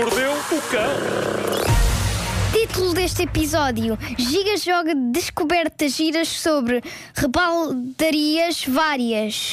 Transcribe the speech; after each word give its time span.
mordeu 0.00 0.32
o 0.32 0.62
cão. 0.70 0.90
Título 2.52 2.94
deste 2.94 3.24
episódio: 3.24 3.98
Giga 4.16 4.56
joga 4.56 4.94
descobertas 4.94 5.92
giras 5.92 6.28
sobre 6.28 6.82
rebaldarias 7.14 8.64
várias. 8.66 9.52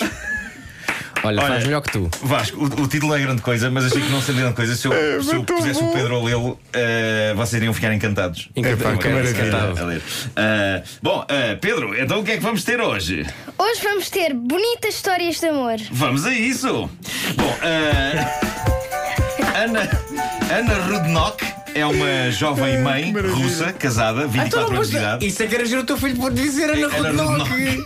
Olha, 1.22 1.42
Olha, 1.42 1.48
faz 1.48 1.66
melhor 1.66 1.82
que 1.82 1.92
tu. 1.92 2.10
Vasco, 2.24 2.58
o, 2.60 2.84
o 2.84 2.88
título 2.88 3.14
é 3.14 3.20
grande 3.20 3.42
coisa, 3.42 3.70
mas 3.70 3.88
achei 3.88 4.02
que 4.02 4.10
não 4.10 4.22
seria 4.22 4.42
grande 4.42 4.56
coisa. 4.56 4.74
Se 4.74 4.88
eu, 4.88 5.22
se 5.22 5.36
eu 5.36 5.44
pusesse 5.44 5.84
o 5.84 5.92
Pedro 5.92 6.16
a 6.16 6.24
lê-lo, 6.24 6.58
eh, 6.72 7.34
vocês 7.36 7.62
iriam 7.62 7.74
ficar 7.74 7.94
encantados. 7.94 8.48
Encantado. 8.56 8.94
Epá, 8.94 9.02
que 9.02 9.10
maravilha. 9.10 9.82
A 9.82 9.84
ler. 9.84 10.02
Eh, 10.34 10.84
bom, 11.04 11.26
eh, 11.28 11.56
Pedro, 11.56 12.00
então 12.00 12.22
o 12.22 12.24
que 12.24 12.32
é 12.32 12.38
que 12.38 12.44
vamos 12.44 12.64
ter 12.64 12.80
hoje? 12.80 13.26
Hoje 13.58 13.82
vamos 13.84 14.10
ter 14.10 14.34
bonitas 14.34 14.96
histórias 14.96 15.42
de 15.42 15.48
amor. 15.48 15.76
Vamos 15.92 16.26
a 16.26 16.32
isso! 16.32 16.90
Bom, 17.36 17.58
eh, 17.62 18.47
Ana, 19.58 19.90
Ana 20.56 20.76
Rudnock 20.86 21.44
é 21.74 21.84
uma 21.84 22.30
jovem 22.30 22.80
mãe 22.80 23.12
russa, 23.12 23.74
casada, 23.74 24.28
24 24.28 24.76
anos 24.76 24.90
de 24.92 24.98
idade. 24.98 25.26
Isso 25.26 25.42
é 25.42 25.48
que 25.48 25.56
era 25.56 25.66
giro 25.66 25.82
o 25.82 25.84
teu 25.84 25.98
filho 25.98 26.16
por 26.16 26.32
dizer 26.32 26.70
Ana 26.70 26.96
Ana 26.96 27.24
Rodnock. 27.24 27.84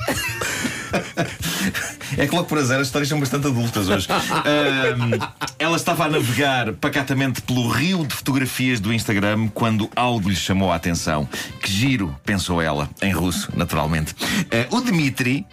É 2.18 2.28
que 2.28 2.36
logo 2.36 2.50
por 2.50 2.58
azar 2.58 2.78
as 2.82 2.88
histórias 2.88 3.08
são 3.08 3.18
bastante 3.18 3.48
adultas 3.48 3.88
hoje. 3.88 4.06
Ahm, 4.12 5.18
ela 5.58 5.78
estava 5.78 6.04
a 6.04 6.10
navegar 6.10 6.74
pacatamente 6.74 7.42
pelo 7.42 7.70
rio 7.70 8.06
de 8.06 8.14
fotografias 8.16 8.82
do 8.82 8.92
Instagram 8.94 9.48
quando 9.48 9.90
algo 9.96 10.28
lhe 10.28 10.36
chamou 10.36 10.74
a 10.74 10.76
atenção. 10.76 11.26
Que 11.62 11.72
giro, 11.72 12.14
pensou 12.26 12.62
ela, 12.62 12.90
em 13.02 13.14
russo, 13.14 13.50
naturalmente. 13.56 14.14
Ah, 14.52 14.76
o 14.76 14.82
Dmitri, 14.82 15.46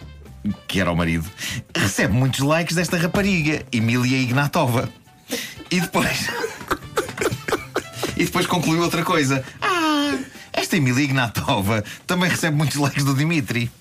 que 0.67 0.81
era 0.81 0.91
o 0.91 0.97
marido, 0.97 1.25
recebe 1.73 2.13
muitos 2.13 2.41
likes 2.41 2.75
desta 2.75 2.97
rapariga, 2.97 3.63
Emília 3.71 4.17
Ignatova. 4.17 4.89
E 5.71 5.79
depois. 5.79 6.27
e 8.17 8.25
depois 8.25 8.45
concluiu 8.47 8.81
outra 8.81 9.03
coisa. 9.03 9.43
Ah, 9.61 10.17
esta 10.53 10.77
Emília 10.77 11.03
Ignatova 11.03 11.83
também 12.07 12.29
recebe 12.29 12.55
muitos 12.57 12.77
likes 12.77 13.03
do 13.03 13.13
Dimitri. 13.13 13.71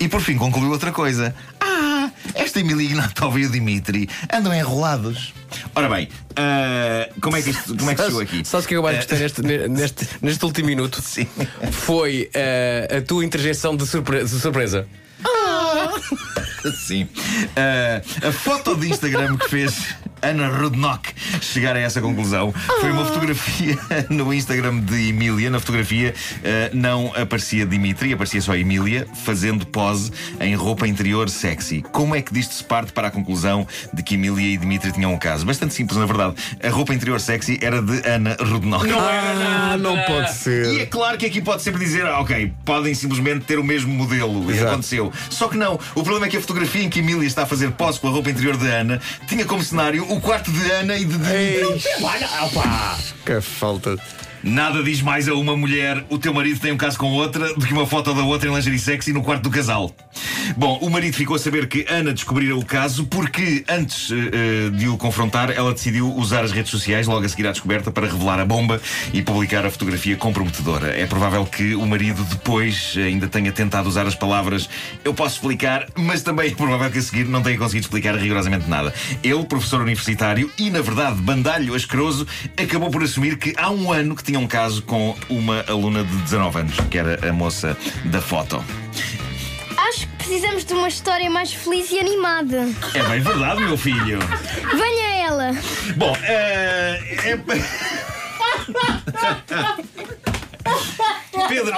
E 0.00 0.08
por 0.08 0.20
fim 0.20 0.36
concluiu 0.36 0.70
outra 0.70 0.92
coisa. 0.92 1.34
Ah, 1.60 2.10
esta 2.34 2.60
Emília 2.60 2.84
Ignatova 2.84 3.40
e 3.40 3.46
o 3.46 3.50
Dimitri 3.50 4.08
andam 4.32 4.54
enrolados. 4.54 5.32
Ora 5.74 5.88
bem, 5.88 6.08
ah, 6.36 7.08
como 7.20 7.36
é 7.36 7.42
que 7.42 7.50
isto 7.50 7.76
como 7.76 7.90
é 7.90 7.94
que 7.94 8.02
chegou 8.04 8.20
aqui? 8.20 8.44
Sabes 8.44 8.64
o 8.66 8.68
que 8.68 8.76
eu 8.76 8.82
mais 8.82 8.96
gostei 8.96 9.18
neste, 9.18 9.42
neste, 9.42 10.08
neste 10.22 10.44
último 10.44 10.66
minuto? 10.68 11.00
Sim. 11.02 11.26
Foi 11.72 12.30
eh, 12.32 12.98
a 12.98 13.02
tua 13.02 13.24
interjeição 13.24 13.76
de, 13.76 13.86
surpre- 13.86 14.22
de 14.24 14.30
surpresa. 14.30 14.86
Sim. 16.86 17.08
Ah, 17.56 18.00
a 18.28 18.32
foto 18.32 18.74
de 18.76 18.88
Instagram 18.90 19.36
que 19.36 19.48
fez 19.48 19.94
Ana 20.24 20.48
Rudnock 20.48 21.12
chegar 21.40 21.76
a 21.76 21.78
essa 21.80 22.00
conclusão 22.00 22.52
foi 22.80 22.90
uma 22.90 23.04
fotografia 23.04 23.78
no 24.08 24.32
Instagram 24.32 24.80
de 24.80 25.08
Emília. 25.10 25.50
Na 25.50 25.60
fotografia 25.60 26.14
ah, 26.44 26.70
não 26.72 27.12
aparecia 27.16 27.66
Dimitri, 27.66 28.12
aparecia 28.12 28.40
só 28.40 28.54
Emília, 28.56 29.06
fazendo 29.24 29.66
pose 29.66 30.10
em 30.40 30.54
roupa 30.54 30.86
interior 30.86 31.28
sexy. 31.28 31.82
Como 31.92 32.14
é 32.14 32.22
que 32.22 32.32
disto 32.32 32.54
se 32.54 32.64
parte 32.64 32.92
para 32.92 33.08
a 33.08 33.10
conclusão 33.10 33.66
de 33.92 34.02
que 34.02 34.14
Emília 34.14 34.54
e 34.54 34.56
Dimitri 34.56 34.92
tinham 34.92 35.12
um 35.12 35.18
caso? 35.18 35.44
Bastante 35.46 35.74
simples, 35.74 35.98
na 35.98 36.06
verdade. 36.06 36.34
A 36.62 36.68
roupa 36.70 36.94
interior 36.94 37.20
sexy 37.20 37.58
era 37.62 37.80
de 37.82 38.06
Ana 38.08 38.36
Rudnock. 38.40 38.86
Ah, 38.90 39.76
não 39.78 39.96
pode 40.02 40.26
E 40.26 40.30
é 40.30 40.32
ser. 40.32 40.86
claro 40.88 41.18
que 41.18 41.26
aqui 41.26 41.40
pode 41.40 41.62
sempre 41.62 41.84
dizer, 41.84 42.04
ah, 42.06 42.20
ok, 42.20 42.52
podem 42.64 42.94
simplesmente 42.94 43.44
ter 43.44 43.58
o 43.58 43.64
mesmo 43.64 43.92
modelo. 43.92 44.50
E 44.50 44.54
Exato. 44.54 44.72
aconteceu. 44.72 45.12
Só 45.30 45.48
que 45.48 45.56
não. 45.56 45.74
O 45.94 46.02
problema 46.02 46.26
é 46.26 46.28
que 46.28 46.36
a 46.36 46.40
fotografia 46.40 46.82
em 46.82 46.88
que 46.88 47.00
Emília 47.00 47.26
está 47.26 47.42
a 47.42 47.46
fazer 47.46 47.70
pose 47.72 48.00
com 48.00 48.08
a 48.08 48.10
roupa 48.10 48.30
interior 48.30 48.56
de 48.56 48.66
Ana 48.66 49.00
tinha 49.26 49.44
como 49.44 49.62
cenário 49.62 50.04
o 50.14 50.20
quarto 50.20 50.50
de 50.52 50.70
Ana 50.70 50.96
e 50.96 51.04
de 51.04 51.12
Dimitri. 51.12 51.82
Olha, 52.02 52.28
opa! 52.44 52.98
Que 53.26 53.40
falta. 53.40 53.96
Nada 54.42 54.82
diz 54.82 55.00
mais 55.00 55.28
a 55.28 55.34
uma 55.34 55.56
mulher 55.56 56.04
o 56.10 56.18
teu 56.18 56.32
marido 56.32 56.60
tem 56.60 56.70
um 56.70 56.76
caso 56.76 56.98
com 56.98 57.12
outra 57.12 57.52
do 57.54 57.66
que 57.66 57.72
uma 57.72 57.86
foto 57.86 58.12
da 58.14 58.22
outra 58.22 58.48
em 58.48 58.54
lingerie 58.54 58.78
sexy 58.78 59.12
no 59.12 59.22
quarto 59.22 59.42
do 59.42 59.50
casal. 59.50 59.90
Bom, 60.56 60.78
o 60.80 60.90
marido 60.90 61.14
ficou 61.14 61.36
a 61.36 61.38
saber 61.38 61.66
que 61.66 61.86
Ana 61.88 62.12
descobrira 62.12 62.56
o 62.56 62.64
caso 62.64 63.06
porque, 63.06 63.64
antes 63.68 64.10
eh, 64.10 64.70
de 64.70 64.88
o 64.88 64.96
confrontar, 64.96 65.50
ela 65.50 65.72
decidiu 65.72 66.12
usar 66.14 66.44
as 66.44 66.52
redes 66.52 66.70
sociais 66.70 67.06
logo 67.06 67.24
a 67.24 67.28
seguir 67.28 67.46
à 67.46 67.52
descoberta 67.52 67.90
para 67.90 68.06
revelar 68.06 68.38
a 68.38 68.44
bomba 68.44 68.80
e 69.12 69.22
publicar 69.22 69.64
a 69.66 69.70
fotografia 69.70 70.16
comprometedora. 70.16 70.88
É 70.98 71.06
provável 71.06 71.44
que 71.46 71.74
o 71.74 71.86
marido 71.86 72.22
depois 72.24 72.94
ainda 72.96 73.28
tenha 73.28 73.52
tentado 73.52 73.88
usar 73.88 74.06
as 74.06 74.14
palavras 74.14 74.68
eu 75.04 75.14
posso 75.14 75.36
explicar, 75.36 75.86
mas 75.96 76.22
também 76.22 76.50
é 76.52 76.54
provável 76.54 76.90
que 76.90 76.98
a 76.98 77.02
seguir 77.02 77.26
não 77.26 77.42
tenha 77.42 77.58
conseguido 77.58 77.86
explicar 77.86 78.16
rigorosamente 78.16 78.68
nada. 78.68 78.92
Ele, 79.22 79.44
professor 79.44 79.80
universitário 79.80 80.50
e, 80.58 80.70
na 80.70 80.80
verdade, 80.80 81.20
bandalho 81.20 81.74
asqueroso, 81.74 82.26
acabou 82.56 82.90
por 82.90 83.02
assumir 83.02 83.36
que 83.36 83.54
há 83.56 83.70
um 83.70 83.92
ano 83.92 84.14
que 84.14 84.22
tinha 84.22 84.38
um 84.38 84.46
caso 84.46 84.82
com 84.82 85.16
uma 85.28 85.64
aluna 85.68 86.04
de 86.04 86.16
19 86.16 86.58
anos, 86.58 86.76
que 86.90 86.98
era 86.98 87.28
a 87.28 87.32
moça 87.32 87.76
da 88.04 88.20
foto. 88.20 88.83
Precisamos 90.24 90.64
de 90.64 90.72
uma 90.72 90.88
história 90.88 91.28
mais 91.28 91.52
feliz 91.52 91.90
e 91.90 92.00
animada. 92.00 92.66
É 92.94 93.02
bem 93.10 93.20
verdade, 93.20 93.62
meu 93.62 93.76
filho. 93.76 94.18
Venha 94.72 95.26
ela! 95.26 95.50
Bom, 95.96 96.16
eh, 96.22 96.98
é. 97.24 97.36
Pedro, 101.46 101.76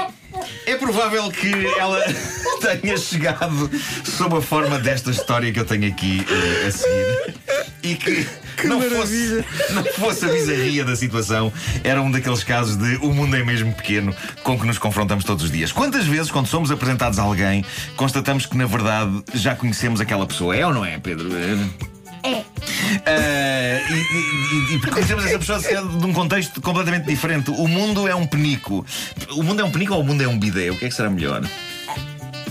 é 0.65 0.77
provável 0.77 1.29
que 1.33 1.67
ela 1.77 2.01
tenha 2.81 2.97
chegado 2.97 3.69
sob 4.05 4.37
a 4.37 4.41
forma 4.41 4.79
desta 4.79 5.11
história 5.11 5.53
que 5.53 5.59
eu 5.59 5.65
tenho 5.65 5.89
aqui 5.89 6.25
eh, 6.31 6.69
a 6.69 6.71
seguir. 6.71 7.35
E 7.83 7.95
que, 7.95 8.27
não, 8.65 8.81
fosse, 8.81 9.45
não 9.71 9.85
fosse 9.85 10.25
a 10.25 10.29
bizarria 10.29 10.85
da 10.85 10.97
situação, 10.97 11.53
era 11.85 12.01
um 12.03 12.11
daqueles 12.11 12.43
casos 12.43 12.77
de 12.77 12.97
o 12.97 13.13
mundo 13.13 13.37
é 13.37 13.45
mesmo 13.45 13.73
pequeno 13.73 14.15
com 14.43 14.59
que 14.59 14.67
nos 14.67 14.79
confrontamos 14.79 15.25
todos 15.25 15.45
os 15.45 15.51
dias. 15.51 15.71
Quantas 15.71 16.07
vezes, 16.07 16.31
quando 16.31 16.47
somos 16.47 16.71
apresentados 16.71 17.19
a 17.19 17.23
alguém, 17.23 17.65
constatamos 17.97 18.47
que 18.47 18.57
na 18.57 18.67
verdade 18.67 19.23
já 19.35 19.55
conhecemos 19.55 20.01
aquela 20.01 20.27
pessoa? 20.27 20.57
É 20.57 20.67
ou 20.67 20.75
não 20.75 20.85
é, 20.85 20.99
Pedro? 20.99 21.29
É. 21.37 21.97
Uh, 22.27 23.93
e, 23.93 23.95
e, 23.95 24.73
e, 24.73 24.77
e 24.77 24.81
conhecemos 24.81 25.25
essa 25.27 25.39
pessoa 25.39 25.61
de 25.61 26.07
um 26.07 26.13
contexto 26.13 26.61
completamente 26.61 27.07
diferente. 27.07 27.51
O 27.51 27.69
mundo 27.69 28.09
é 28.09 28.15
um 28.15 28.27
penico. 28.27 28.85
O 29.31 29.43
mundo 29.43 29.61
é 29.61 29.65
um 29.65 29.71
penico 29.71 29.95
ou 29.95 30.01
o 30.01 30.05
mundo 30.05 30.23
é 30.23 30.29
um 30.29 30.39
bidé? 30.39 30.71
O 30.71 30.77
que 30.77 30.87
é 30.87 30.89
que 30.89 30.95
será 30.95 31.09
melhor? 31.09 31.49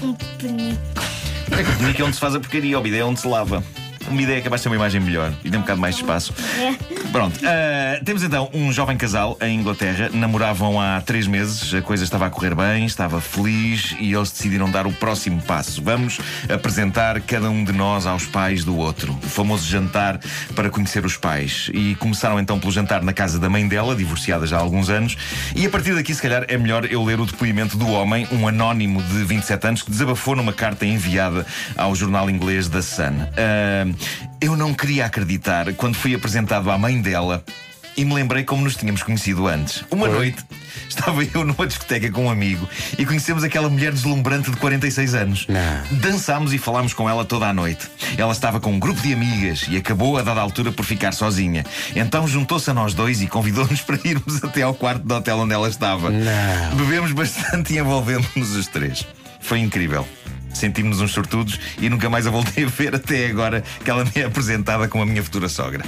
Um 0.01 0.13
penico. 0.13 0.79
É 1.51 1.63
que 1.63 1.69
o 1.69 1.75
penico 1.77 2.01
é 2.01 2.05
onde 2.05 2.15
se 2.15 2.21
faz 2.21 2.35
a 2.35 2.39
porcaria, 2.39 2.79
o 2.79 2.81
bidé 2.81 2.99
é 2.99 3.03
onde 3.03 3.19
se 3.19 3.27
lava. 3.27 3.63
Uma 4.09 4.21
ideia 4.21 4.37
é 4.37 4.41
capaz 4.41 4.61
de 4.61 4.63
ter 4.63 4.69
uma 4.69 4.75
imagem 4.75 5.01
melhor 5.01 5.33
e 5.43 5.49
tem 5.49 5.57
um 5.57 5.61
bocado 5.61 5.81
mais 5.81 5.95
de 5.95 6.01
espaço. 6.01 6.33
Pronto, 7.15 7.39
uh, 7.39 8.03
temos 8.03 8.23
então 8.23 8.49
um 8.53 8.73
jovem 8.73 8.97
casal 8.97 9.37
em 9.41 9.57
Inglaterra. 9.57 10.09
Namoravam 10.11 10.81
há 10.81 10.99
três 10.99 11.27
meses, 11.27 11.73
a 11.73 11.81
coisa 11.81 12.03
estava 12.03 12.25
a 12.25 12.29
correr 12.29 12.53
bem, 12.53 12.85
estava 12.85 13.21
feliz 13.21 13.95
e 14.01 14.13
eles 14.13 14.31
decidiram 14.31 14.69
dar 14.69 14.85
o 14.85 14.91
próximo 14.91 15.41
passo. 15.41 15.81
Vamos 15.81 16.19
apresentar 16.53 17.21
cada 17.21 17.49
um 17.49 17.63
de 17.63 17.71
nós 17.71 18.05
aos 18.05 18.25
pais 18.25 18.65
do 18.65 18.75
outro. 18.75 19.17
O 19.23 19.29
famoso 19.29 19.65
jantar 19.65 20.19
para 20.55 20.69
conhecer 20.69 21.05
os 21.05 21.15
pais. 21.15 21.71
E 21.73 21.95
começaram 21.95 22.37
então 22.37 22.59
pelo 22.59 22.73
jantar 22.73 23.01
na 23.01 23.13
casa 23.13 23.39
da 23.39 23.49
mãe 23.49 23.65
dela, 23.65 23.95
divorciada 23.95 24.45
já 24.45 24.57
há 24.57 24.59
alguns 24.59 24.89
anos. 24.89 25.15
E 25.55 25.65
a 25.65 25.69
partir 25.69 25.95
daqui, 25.95 26.13
se 26.13 26.21
calhar, 26.21 26.43
é 26.49 26.57
melhor 26.57 26.83
eu 26.83 27.01
ler 27.01 27.17
o 27.17 27.25
depoimento 27.25 27.77
do 27.77 27.87
homem, 27.91 28.27
um 28.29 28.45
anónimo 28.45 29.01
de 29.01 29.23
27 29.23 29.67
anos, 29.67 29.81
que 29.81 29.89
desabafou 29.89 30.35
numa 30.35 30.51
carta 30.51 30.85
enviada 30.85 31.45
ao 31.77 31.95
jornal 31.95 32.29
inglês 32.29 32.67
The 32.67 32.81
Sun. 32.81 33.13
Uh, 33.13 34.34
eu 34.45 34.55
não 34.55 34.75
queria 34.75 35.07
acreditar 35.07 35.73
quando 35.73 35.95
fui 35.95 36.13
apresentado 36.13 36.69
à 36.69 36.77
mãe 36.77 37.01
dela 37.01 37.43
e 37.97 38.05
me 38.05 38.13
lembrei 38.13 38.43
como 38.43 38.63
nos 38.63 38.75
tínhamos 38.75 39.01
conhecido 39.01 39.47
antes. 39.47 39.83
Uma 39.89 40.07
noite 40.07 40.43
estava 40.87 41.23
eu 41.23 41.43
numa 41.43 41.65
discoteca 41.65 42.11
com 42.11 42.25
um 42.25 42.29
amigo 42.29 42.69
e 42.95 43.05
conhecemos 43.07 43.43
aquela 43.43 43.69
mulher 43.69 43.91
deslumbrante 43.91 44.51
de 44.51 44.57
46 44.57 45.15
anos. 45.15 45.47
Não. 45.47 45.99
Dançámos 45.99 46.53
e 46.53 46.59
falámos 46.59 46.93
com 46.93 47.09
ela 47.09 47.25
toda 47.25 47.47
a 47.47 47.53
noite. 47.53 47.87
Ela 48.17 48.33
estava 48.33 48.59
com 48.59 48.71
um 48.71 48.77
grupo 48.77 49.01
de 49.01 49.13
amigas 49.13 49.65
e 49.67 49.77
acabou 49.77 50.15
a 50.15 50.21
dada 50.21 50.41
altura 50.41 50.71
por 50.71 50.85
ficar 50.85 51.11
sozinha. 51.11 51.65
Então 51.95 52.27
juntou-se 52.27 52.69
a 52.69 52.73
nós 52.73 52.93
dois 52.93 53.23
e 53.23 53.27
convidou-nos 53.27 53.81
para 53.81 53.97
irmos 54.05 54.43
até 54.43 54.61
ao 54.61 54.75
quarto 54.75 55.01
do 55.01 55.15
hotel 55.15 55.39
onde 55.39 55.55
ela 55.55 55.67
estava. 55.67 56.11
Não. 56.11 56.75
Bebemos 56.75 57.13
bastante 57.13 57.73
e 57.73 57.79
envolvemos-nos 57.79 58.55
os 58.55 58.67
três. 58.67 59.07
Foi 59.39 59.59
incrível. 59.59 60.07
Sentimos-nos 60.55 61.01
uns 61.01 61.11
sortudos 61.11 61.59
e 61.79 61.89
nunca 61.89 62.09
mais 62.09 62.25
a 62.25 62.29
voltei 62.31 62.63
a 62.63 62.67
ver 62.67 62.95
até 62.95 63.27
agora 63.27 63.63
que 63.83 63.89
ela 63.89 64.03
me 64.05 64.11
é 64.15 64.23
apresentada 64.23 64.87
como 64.87 65.03
a 65.03 65.05
minha 65.05 65.23
futura 65.23 65.49
sogra. 65.49 65.83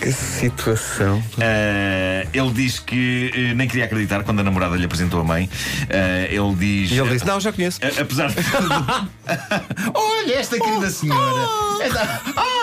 Que 0.00 0.12
situação. 0.12 1.18
Uh, 1.18 2.28
ele 2.32 2.50
diz 2.52 2.78
que 2.78 3.30
uh, 3.34 3.54
nem 3.56 3.66
queria 3.66 3.84
acreditar 3.86 4.22
quando 4.22 4.40
a 4.40 4.42
namorada 4.42 4.76
lhe 4.76 4.84
apresentou 4.84 5.20
a 5.20 5.24
mãe. 5.24 5.48
Uh, 5.84 6.26
ele 6.30 6.54
diz. 6.54 6.90
E 6.92 6.98
ele 6.98 7.10
disse: 7.10 7.26
Não, 7.26 7.40
já 7.40 7.52
conheço. 7.52 7.80
Apesar 8.00 8.28
de. 8.28 8.36
Olha, 9.94 10.34
esta 10.34 10.58
querida 10.58 10.90
senhora. 10.90 11.48
Esta- 11.82 12.20
Ah! 12.36 12.55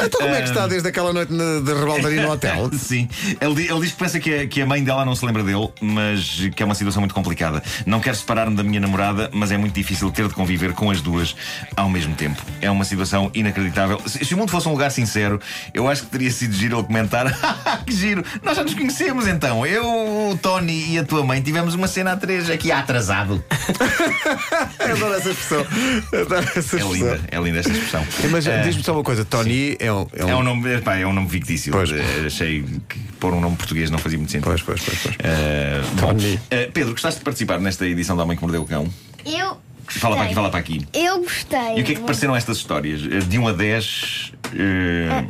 Então 0.00 0.20
como 0.20 0.34
é 0.34 0.42
que 0.42 0.48
está 0.48 0.66
desde 0.66 0.88
aquela 0.88 1.12
noite 1.12 1.32
na- 1.32 1.60
de 1.60 1.72
rebaldaria 1.74 2.22
no 2.22 2.30
hotel? 2.32 2.70
Sim, 2.78 3.08
ele, 3.40 3.54
di- 3.54 3.70
ele 3.70 3.80
diz 3.80 3.90
que 3.92 3.96
pensa 3.98 4.18
que 4.20 4.34
a, 4.34 4.46
que 4.46 4.62
a 4.62 4.66
mãe 4.66 4.82
dela 4.82 5.04
não 5.04 5.14
se 5.14 5.24
lembra 5.24 5.42
dele, 5.42 5.68
mas 5.80 6.40
que 6.54 6.62
é 6.62 6.66
uma 6.66 6.74
situação 6.74 7.00
muito 7.00 7.14
complicada. 7.14 7.62
Não 7.86 8.00
quero 8.00 8.16
separar-me 8.16 8.56
da 8.56 8.62
minha 8.62 8.80
namorada, 8.80 9.30
mas 9.32 9.50
é 9.52 9.56
muito 9.58 9.74
difícil 9.74 10.10
ter 10.10 10.26
de 10.28 10.34
conviver 10.34 10.72
com 10.72 10.90
as 10.90 11.00
duas 11.00 11.34
ao 11.76 11.88
mesmo 11.88 12.14
tempo. 12.14 12.40
É 12.60 12.70
uma 12.70 12.84
situação 12.84 13.30
inacreditável. 13.34 14.00
Se, 14.06 14.24
se 14.24 14.34
o 14.34 14.36
mundo 14.38 14.50
fosse 14.50 14.68
um 14.68 14.72
lugar 14.72 14.90
sincero, 14.90 15.40
eu 15.74 15.88
acho 15.88 16.02
que 16.04 16.08
teria 16.10 16.30
sido 16.30 16.54
giro 16.54 16.76
ele 16.78 16.84
comentar: 16.86 17.26
que 17.86 17.92
giro, 17.94 18.24
nós 18.42 18.56
já 18.56 18.62
nos 18.62 18.74
conhecemos 18.74 19.26
então. 19.26 19.66
Eu, 19.66 19.84
o 20.30 20.38
Tony 20.40 20.92
e 20.94 20.98
a 20.98 21.04
tua 21.04 21.24
mãe 21.24 21.40
tivemos 21.42 21.74
uma 21.74 21.86
cena 21.86 22.12
a 22.12 22.16
três 22.16 22.48
aqui 22.50 22.70
atrasado. 22.72 23.42
Adoro 24.78 25.14
essa 25.14 25.30
expressão. 25.30 25.66
Adoro 26.12 26.34
essa 26.42 26.58
É 26.58 26.60
expressão. 26.60 26.92
linda, 26.92 27.20
é 27.30 27.38
linda 27.40 27.58
esta 27.58 27.72
expressão. 27.72 28.06
Mas 28.30 28.44
diz-me 28.64 28.82
só 28.82 28.92
uma 28.94 29.02
coisa: 29.02 29.24
Tony 29.24 29.76
é 29.86 29.92
um. 29.92 30.06
É 30.14 30.34
um 30.36 30.42
nome, 30.42 30.74
epá, 30.76 30.96
é 30.96 31.06
um 31.06 31.12
nome 31.12 31.28
fictício. 31.28 31.72
Pois. 31.72 31.90
Eh, 31.90 32.24
Achei 32.26 32.64
que 32.88 32.98
pôr 33.20 33.34
um 33.34 33.40
nome 33.40 33.56
português 33.56 33.90
não 33.90 33.98
fazia 33.98 34.18
muito 34.18 34.30
sentido. 34.32 34.48
Pois, 34.48 34.62
pois, 34.62 34.80
pois. 34.82 34.98
pois. 35.02 35.16
Eh, 35.18 35.80
bom, 36.00 36.12
eh, 36.50 36.70
Pedro, 36.72 36.92
gostaste 36.92 37.18
de 37.20 37.24
participar 37.24 37.60
nesta 37.60 37.86
edição 37.86 38.16
da 38.16 38.22
Homem 38.22 38.36
que 38.36 38.42
Mordeu 38.42 38.62
o 38.62 38.66
Cão? 38.66 38.88
Eu 39.24 39.60
Fala 39.88 40.16
para 40.16 40.24
aqui, 40.24 40.34
fala 40.34 40.48
para 40.50 40.60
aqui. 40.60 40.86
Eu 40.94 41.18
gostei. 41.20 41.76
E 41.76 41.82
o 41.82 41.84
que 41.84 41.92
é 41.92 41.94
que 41.94 41.96
te 41.96 42.00
pareceram 42.00 42.34
estas 42.34 42.56
histórias? 42.56 43.00
De 43.26 43.38
1 43.38 43.48
a 43.48 43.52
10. 43.52 44.32
eh, 44.54 45.24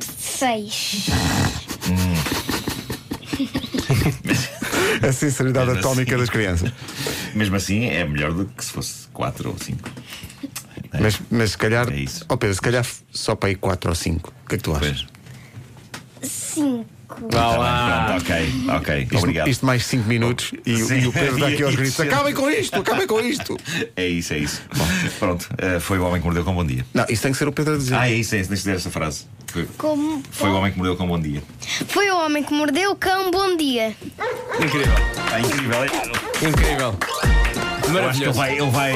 Seis. 0.00 1.06
A 5.02 5.12
sinceridade 5.12 5.70
Mas 5.70 5.78
atómica 5.78 6.12
assim- 6.14 6.20
das 6.20 6.30
crianças. 6.30 6.72
mesmo 7.34 7.56
assim, 7.56 7.86
é 7.86 8.04
melhor 8.04 8.32
do 8.32 8.44
que 8.46 8.64
se 8.64 8.72
fosse 8.72 9.08
4 9.12 9.48
ou 9.50 9.58
5. 9.58 9.88
Mas, 10.98 11.20
mas 11.30 11.50
se 11.52 11.58
calhar. 11.58 11.88
É 11.92 11.96
isso. 11.96 12.24
Oh 12.28 12.36
Pedro, 12.36 12.54
se 12.54 12.60
calhar 12.60 12.84
só 13.12 13.34
para 13.34 13.50
ir 13.50 13.56
4 13.56 13.90
ou 13.90 13.94
5. 13.94 14.32
O 14.44 14.48
que 14.48 14.54
é 14.54 14.58
que 14.58 14.64
tu 14.64 14.74
achas? 14.74 15.06
Pois. 15.06 16.30
Cinco. 16.30 16.86
Vá 17.32 17.56
lá. 17.56 18.16
ok, 18.20 18.36
ok. 18.68 19.02
Isto, 19.02 19.16
Obrigado. 19.18 19.48
isto 19.48 19.66
mais 19.66 19.84
5 19.84 20.06
minutos 20.08 20.52
e, 20.64 20.70
e 20.72 21.06
o 21.08 21.12
Pedro 21.12 21.38
dá 21.40 21.48
aqui 21.48 21.62
aos 21.64 21.74
gritos: 21.76 21.98
acabem 22.00 22.32
com 22.34 22.48
isto, 22.48 22.76
acabem 22.78 23.06
com 23.06 23.20
isto. 23.20 23.56
É 23.96 24.06
isso, 24.06 24.32
é 24.32 24.38
isso. 24.38 24.62
Bom, 24.76 24.86
pronto, 25.18 25.48
eh, 25.58 25.80
foi 25.80 25.98
o 25.98 26.04
homem 26.04 26.20
que 26.20 26.26
mordeu 26.26 26.44
com 26.44 26.54
bom 26.54 26.64
dia. 26.64 26.84
Não, 26.94 27.04
isso 27.08 27.22
tem 27.22 27.32
que 27.32 27.38
ser 27.38 27.48
o 27.48 27.52
Pedro 27.52 27.74
a 27.74 27.78
dizer. 27.78 27.94
Ah, 27.96 28.08
é 28.08 28.14
isso, 28.14 28.34
é 28.34 28.38
isso, 28.40 28.48
deixa 28.48 28.62
eu 28.68 28.74
dizer 28.74 28.76
essa 28.76 28.90
frase. 28.90 29.26
Foi, 29.48 29.66
Como 29.76 30.22
foi 30.30 30.48
o 30.50 30.54
homem 30.54 30.70
que 30.72 30.78
mordeu 30.78 30.96
com 30.96 31.06
bom 31.06 31.18
dia. 31.20 31.42
Foi 31.88 32.08
o 32.10 32.16
homem 32.24 32.42
que 32.44 32.52
mordeu 32.54 32.92
o 32.92 32.96
cão. 32.96 33.30
Bom 33.30 33.56
dia. 33.56 33.94
Incrível. 34.62 34.94
Ah, 35.32 35.40
incrível. 35.40 35.84
é- 35.84 36.46
Incrível. 36.48 36.96
Eu 37.92 38.08
acho 38.08 38.18
que 38.20 38.24
ele 38.24 38.32
Maravilhoso. 38.32 38.38
vai, 38.38 38.58
ele 38.58 38.70
vai 38.70 38.92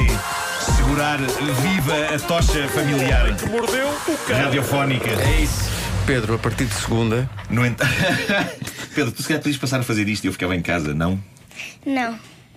segurar 0.85 1.17
viva 1.17 2.15
a 2.15 2.19
tocha 2.19 2.67
familiar 2.69 3.25
Mordeu 3.49 3.87
o 3.89 4.17
cão. 4.27 4.37
radiofónica. 4.37 5.09
É 5.09 5.41
isso. 5.41 5.69
Pedro, 6.05 6.35
a 6.35 6.37
partir 6.37 6.65
de 6.65 6.75
segunda. 6.75 7.27
No 7.49 7.65
entanto. 7.65 7.91
Pedro, 8.93 9.11
tu 9.11 9.21
se 9.23 9.27
calhar 9.27 9.41
podias 9.41 9.57
passar 9.59 9.79
a 9.79 9.83
fazer 9.83 10.07
isto 10.07 10.25
e 10.25 10.27
eu 10.27 10.31
ficava 10.31 10.55
em 10.55 10.61
casa, 10.61 10.93
não? 10.93 11.19
Não. 11.85 12.11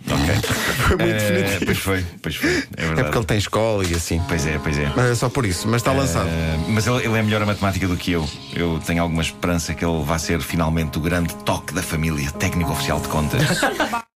Ok. 0.07 0.35
Foi 0.87 0.97
muito 0.97 1.11
Eh, 1.11 1.19
definitivo. 1.43 1.65
pois 1.67 1.79
foi, 1.79 2.07
pois 2.23 2.37
foi. 2.37 2.51
É 2.51 2.55
É 2.55 2.87
verdade. 2.87 3.03
porque 3.05 3.19
ele 3.19 3.25
tem 3.27 3.39
escola 3.39 3.85
e 3.85 3.95
assim. 3.95 4.23
Pois 4.29 4.47
é, 4.47 4.59
pois 4.63 4.79
é. 4.79 4.93
Mas 4.95 5.11
é 5.11 5.15
só 5.15 5.29
por 5.29 5.45
isso, 5.47 5.67
mas 5.67 5.77
está 5.81 5.93
lançado. 5.93 6.29
Eh, 6.29 6.59
mas 6.69 6.87
ele, 6.87 6.99
ele 7.05 7.19
é 7.19 7.23
melhor 7.23 7.43
a 7.43 7.47
matemática 7.47 7.89
do 7.89 7.97
que 7.97 8.13
eu. 8.13 8.29
Eu 8.55 8.81
tenho 8.87 9.03
alguma 9.03 9.23
esperança 9.23 9.75
que 9.75 9.85
ele 9.85 10.03
vá 10.05 10.19
ser 10.19 10.41
finalmente 10.41 10.99
o 10.99 11.01
grande 11.01 11.35
toque 11.37 11.73
da 11.75 11.83
família, 11.83 12.31
técnico 12.33 12.71
oficial 12.73 13.01
de 13.01 13.09
contas. 13.09 13.43